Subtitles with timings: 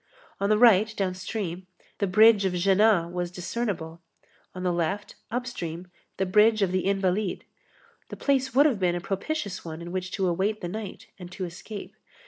[0.39, 1.67] On the right, downstream,
[1.99, 4.01] the bridge of Jéna was discernible,
[4.55, 7.43] on the left, upstream, the bridge of the Invalides;
[8.09, 11.31] the place would have been a propitious one in which to await the night and
[11.33, 11.95] to escape.